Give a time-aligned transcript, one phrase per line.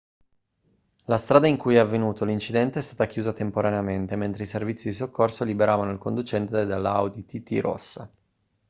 [1.05, 4.95] la strada in cui è avvenuto l'incidente è stata chiusa temporaneamente mentre i servizi di
[4.95, 8.11] soccorso liberavano il conducente dalla audi tt rossa